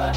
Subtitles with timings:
[0.00, 0.12] I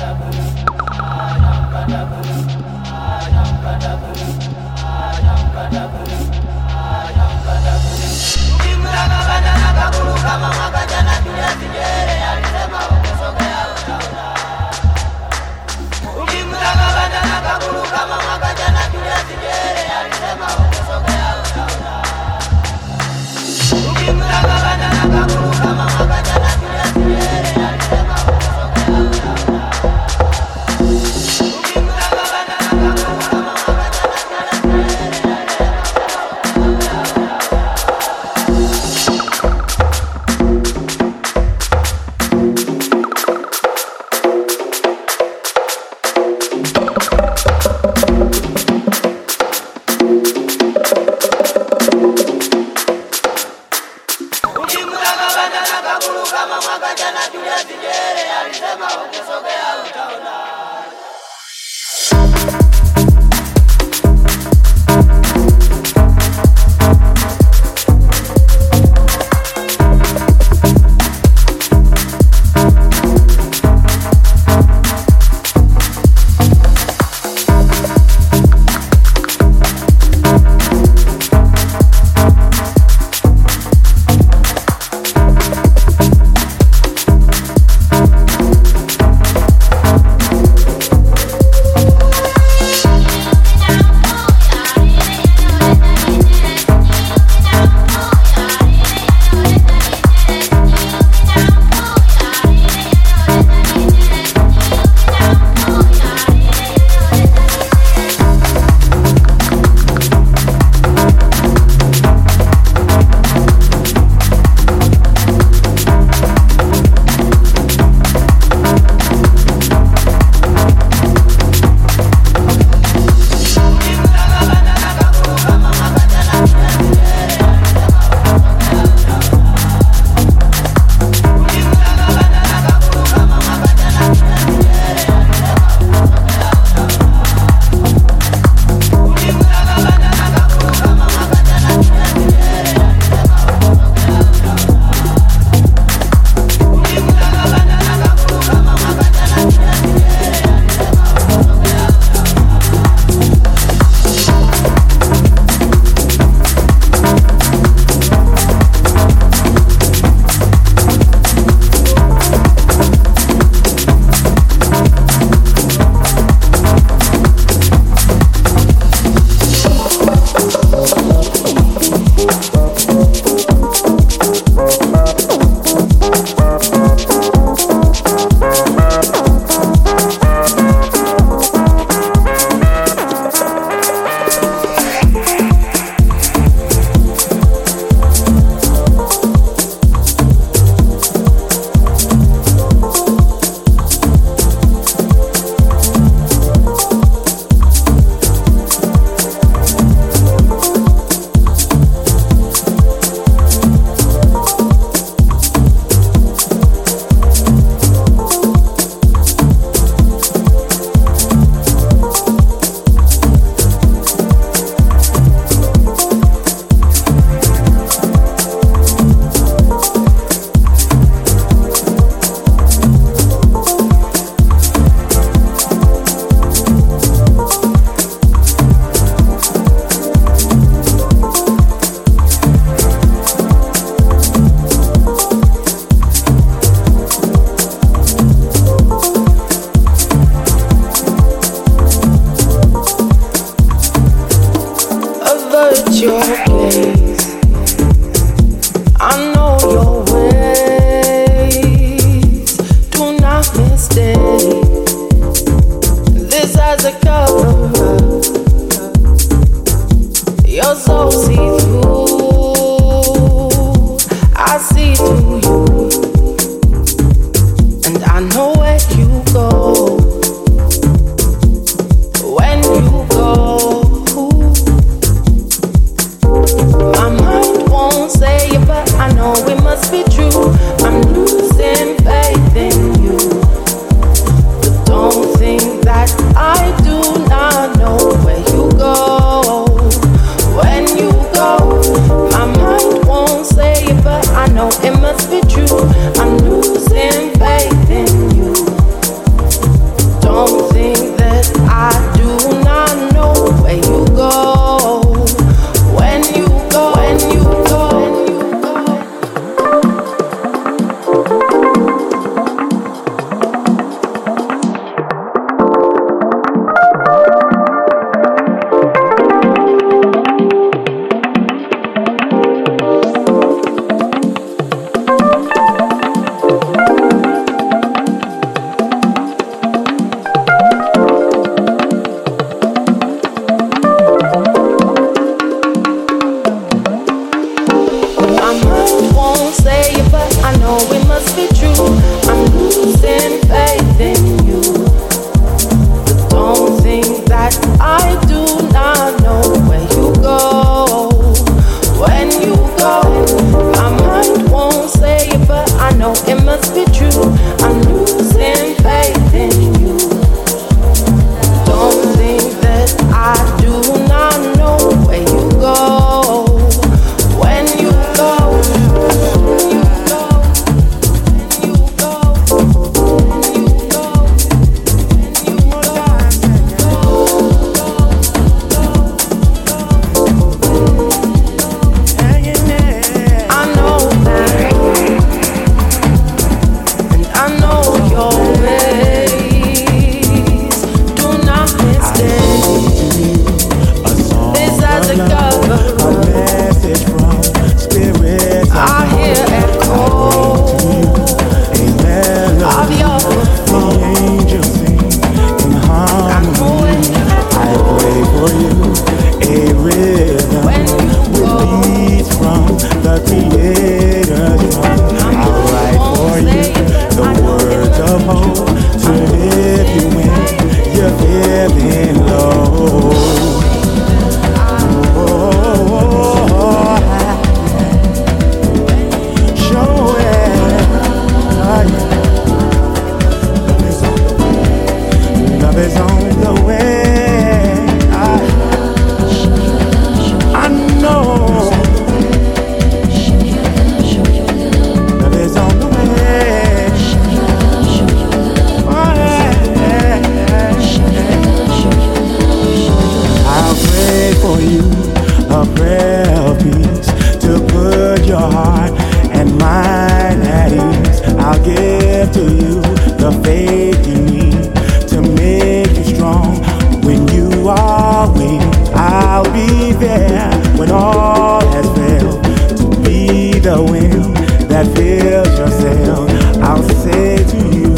[469.44, 472.44] I'll be there when all has failed.
[472.78, 474.38] To be the wind
[474.70, 476.30] that fills your sail,
[476.62, 477.90] I'll say to you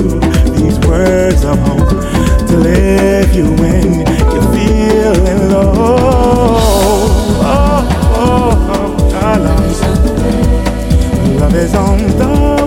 [0.56, 1.90] these words of hope
[2.48, 5.76] to lift you when you're feeling low.
[7.44, 7.84] Oh,
[8.16, 9.80] oh, oh, love.
[11.42, 12.63] love is on the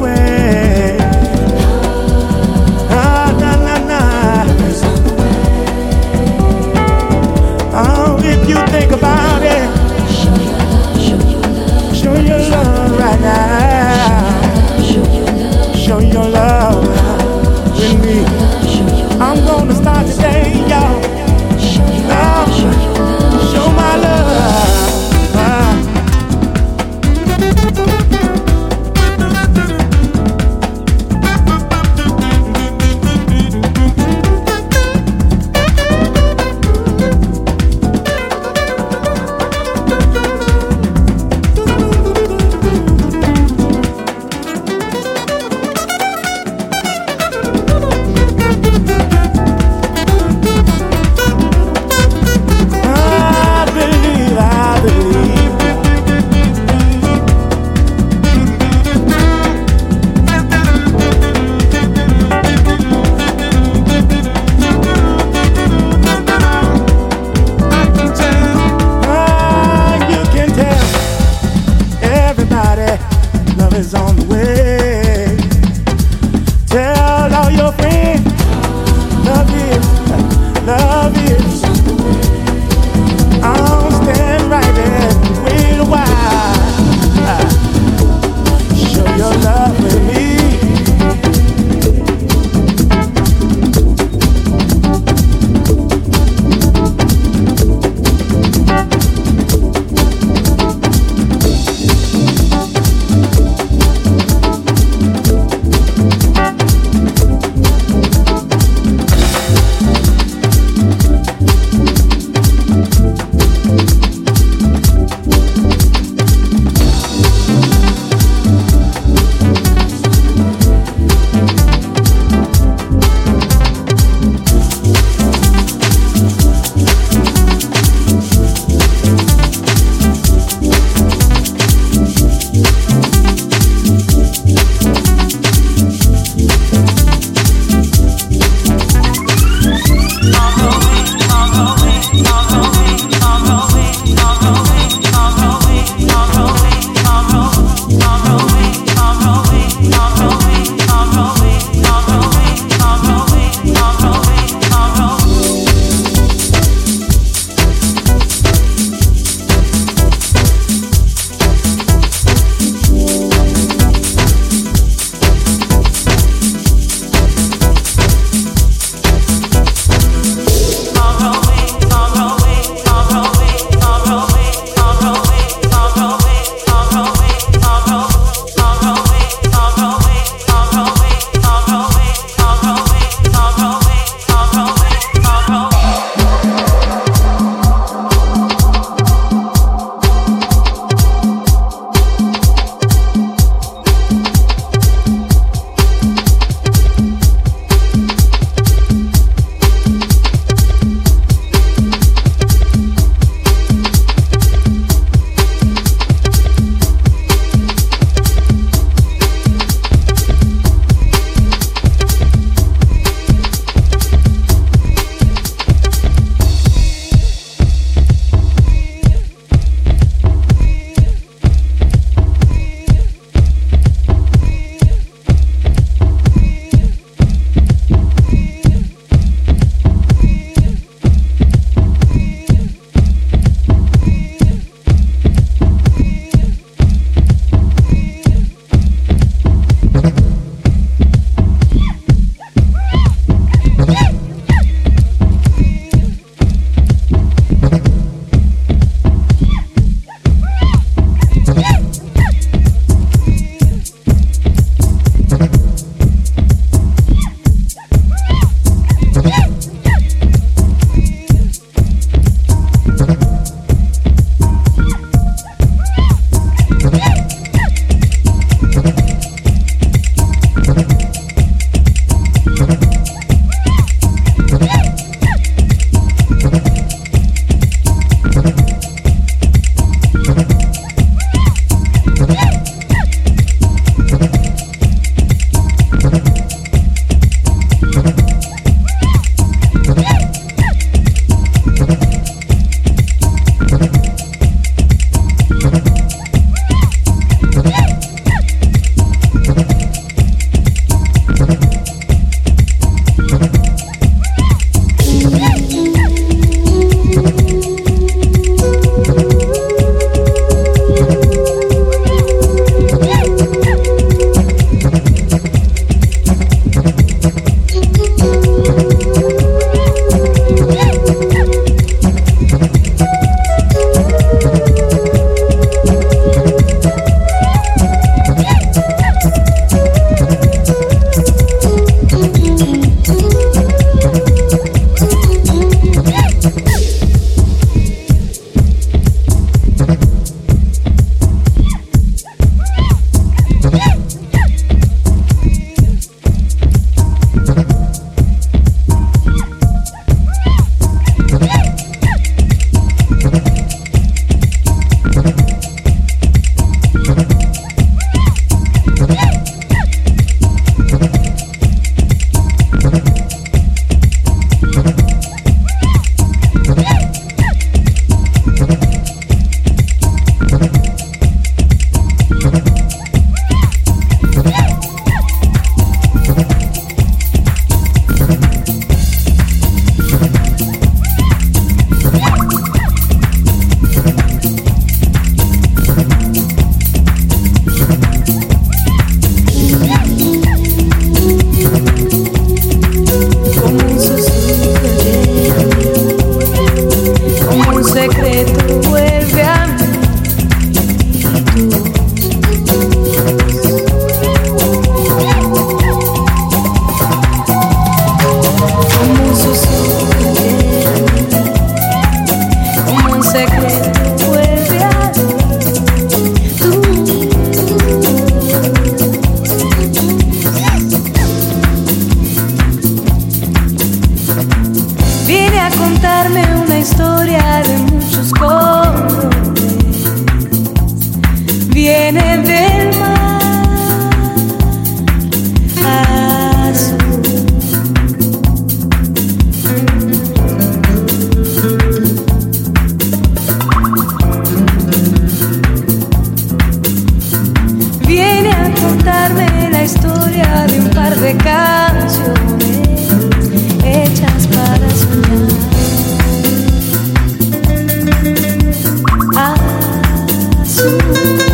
[460.86, 461.45] you.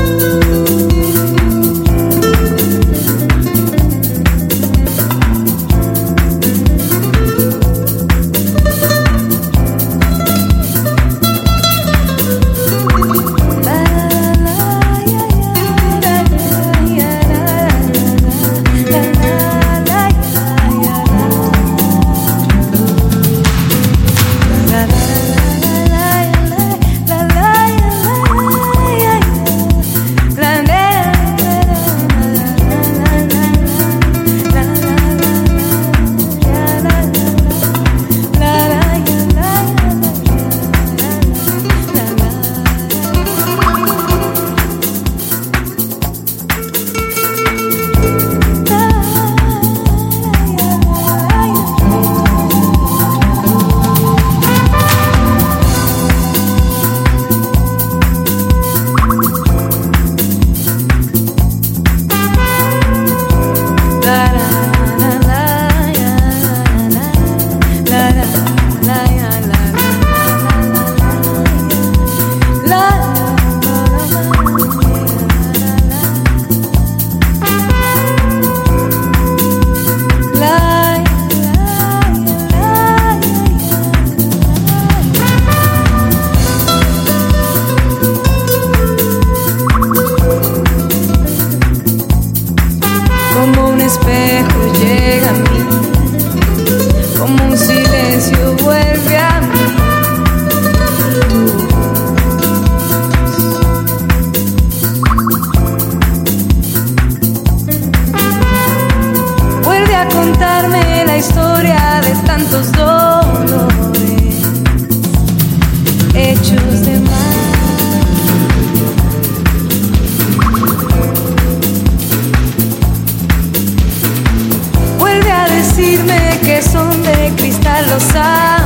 [127.86, 128.61] lo sabe.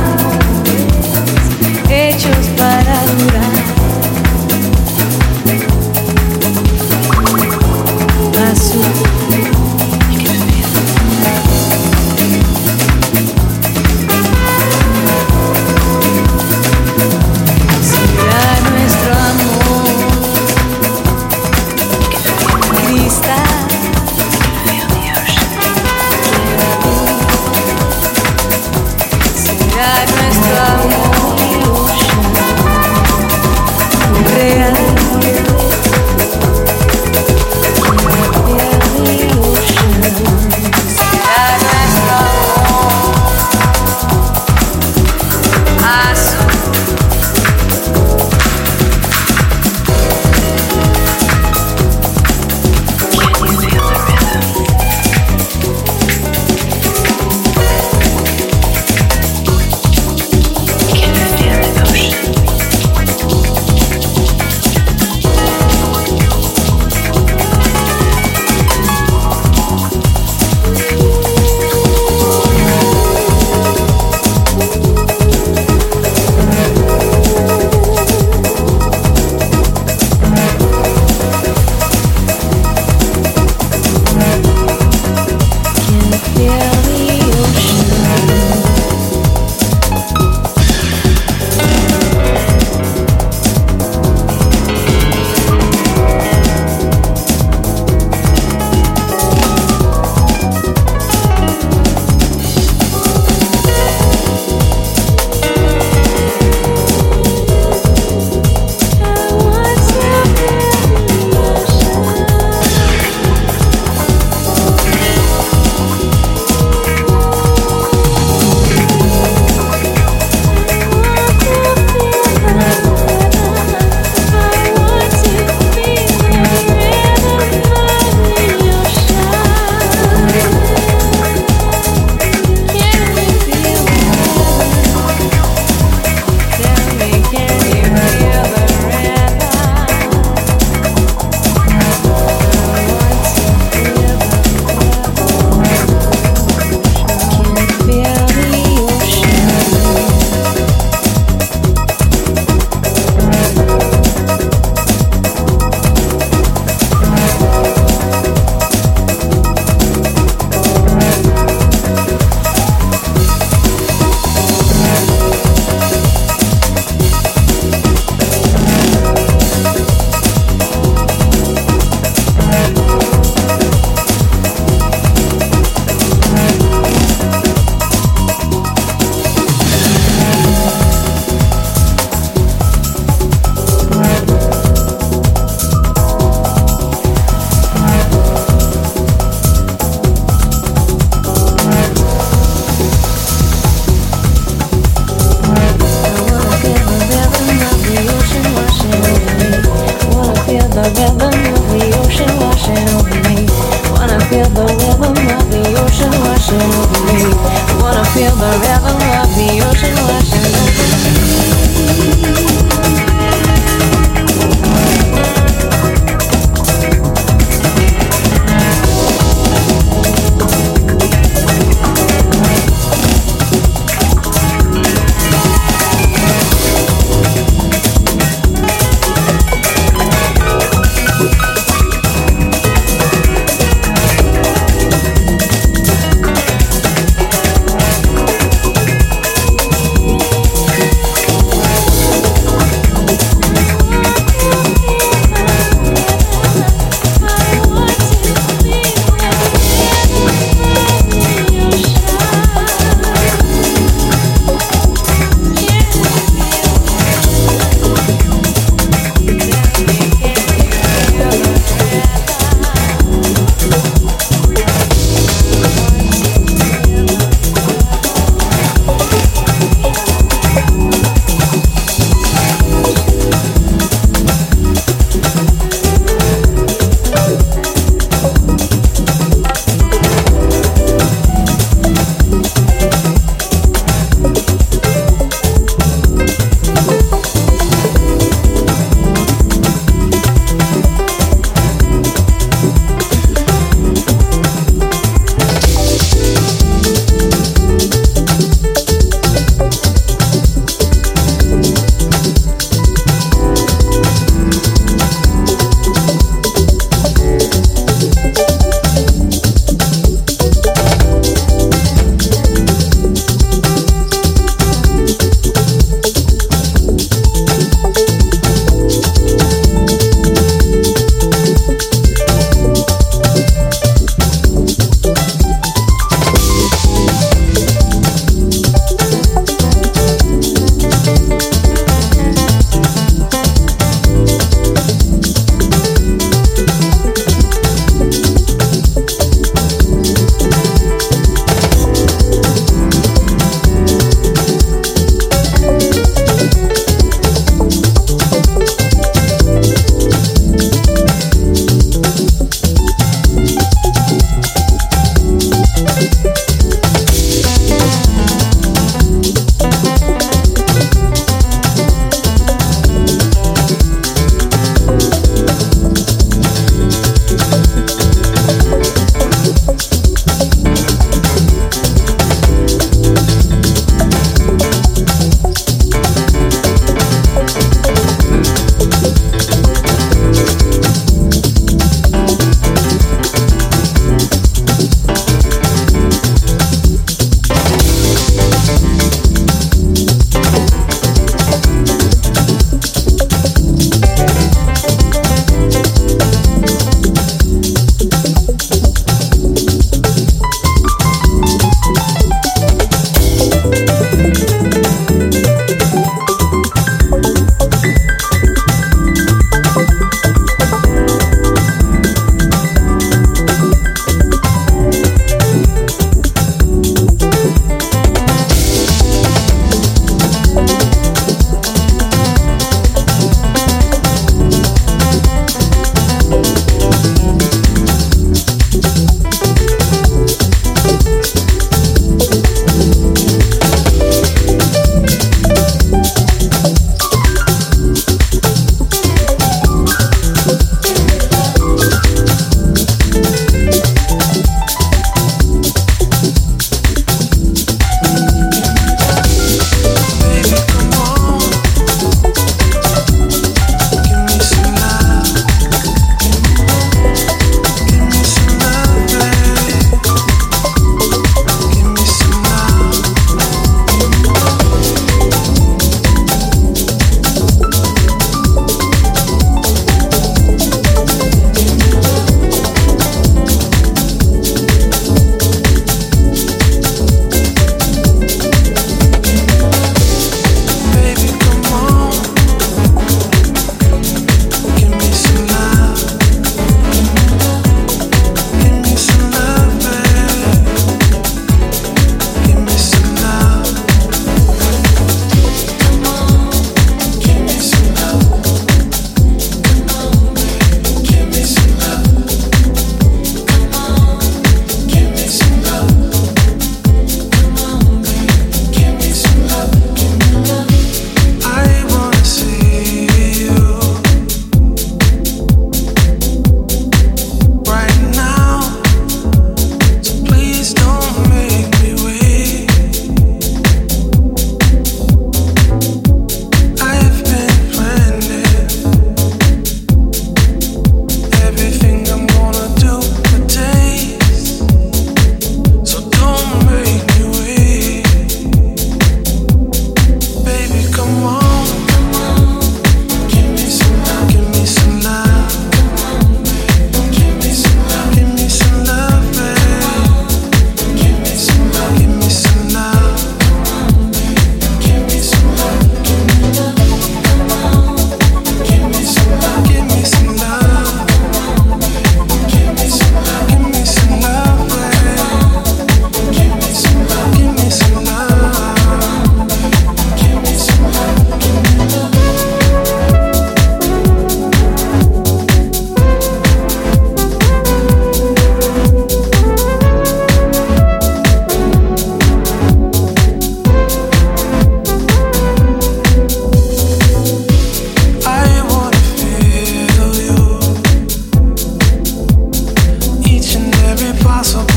[594.17, 594.76] impossible